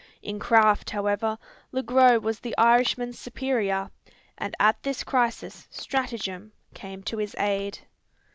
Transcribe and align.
In 0.23 0.39
craft, 0.39 0.89
however, 0.89 1.37
Le 1.71 1.83
Gros 1.83 2.19
was 2.23 2.39
the 2.39 2.57
Irishman's 2.57 3.19
superior: 3.19 3.91
and 4.35 4.55
at 4.59 4.81
this 4.81 5.03
crisis 5.03 5.67
stratagem 5.69 6.53
came 6.73 7.03
to 7.03 7.17
his 7.17 7.35
aid. 7.37 7.77